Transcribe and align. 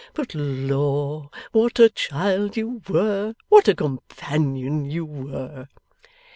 But 0.15 0.33
Lor, 0.33 1.29
what 1.51 1.79
a 1.79 1.87
child 1.87 2.57
you 2.57 2.81
were! 2.89 3.35
What 3.49 3.67
a 3.67 3.75
companion 3.75 4.89
you 4.89 5.05
were! 5.05 5.67